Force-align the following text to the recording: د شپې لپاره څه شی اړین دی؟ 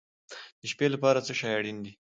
د 0.59 0.61
شپې 0.71 0.87
لپاره 0.93 1.19
څه 1.27 1.33
شی 1.39 1.49
اړین 1.57 1.77
دی؟ 1.83 1.91